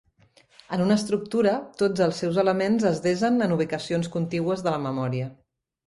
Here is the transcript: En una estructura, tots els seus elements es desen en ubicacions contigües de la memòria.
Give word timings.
En 0.77 0.81
una 0.85 0.95
estructura, 1.01 1.53
tots 1.83 2.03
els 2.07 2.23
seus 2.25 2.41
elements 2.47 2.89
es 2.93 3.05
desen 3.07 3.39
en 3.49 3.57
ubicacions 3.61 4.13
contigües 4.19 4.69
de 4.69 4.75
la 4.77 4.85
memòria. 4.93 5.35